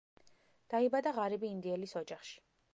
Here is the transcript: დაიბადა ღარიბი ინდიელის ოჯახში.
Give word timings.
დაიბადა 0.75 1.15
ღარიბი 1.19 1.53
ინდიელის 1.59 1.97
ოჯახში. 2.05 2.37